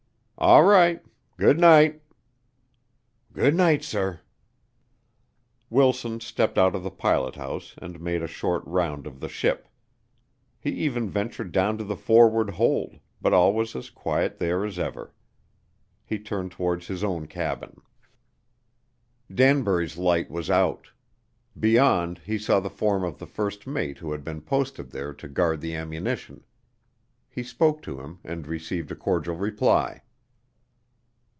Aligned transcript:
"All 0.37 0.63
right. 0.63 1.03
Good 1.37 1.59
night." 1.59 2.01
"Good 3.31 3.53
night, 3.53 3.83
sir." 3.83 4.21
Wilson 5.69 6.19
stepped 6.19 6.57
out 6.57 6.73
of 6.75 6.81
the 6.81 6.89
pilot 6.89 7.35
house 7.35 7.75
and 7.77 8.01
made 8.01 8.23
a 8.23 8.27
short 8.27 8.63
round 8.65 9.05
of 9.05 9.19
the 9.19 9.29
ship. 9.29 9.67
He 10.59 10.71
even 10.71 11.11
ventured 11.11 11.51
down 11.51 11.77
to 11.77 11.83
the 11.83 11.95
forward 11.95 12.49
hold, 12.49 12.97
but 13.21 13.35
all 13.35 13.53
was 13.53 13.75
as 13.75 13.91
quiet 13.91 14.39
there 14.39 14.65
as 14.65 14.79
ever. 14.79 15.13
He 16.03 16.17
turned 16.17 16.49
towards 16.51 16.87
his 16.87 17.03
own 17.03 17.27
cabin. 17.27 17.79
Danbury's 19.31 19.95
light 19.99 20.31
was 20.31 20.49
out. 20.49 20.89
Beyond 21.59 22.17
he 22.25 22.39
saw 22.39 22.59
the 22.59 22.67
form 22.71 23.03
of 23.03 23.19
the 23.19 23.27
first 23.27 23.67
mate 23.67 23.99
who 23.99 24.11
had 24.11 24.23
been 24.23 24.41
posted 24.41 24.89
there 24.89 25.13
to 25.13 25.27
guard 25.27 25.61
the 25.61 25.75
ammunition. 25.75 26.43
He 27.29 27.43
spoke 27.43 27.83
to 27.83 27.99
him 27.99 28.17
and 28.23 28.47
received 28.47 28.91
a 28.91 28.95
cordial 28.95 29.35
reply. 29.35 30.01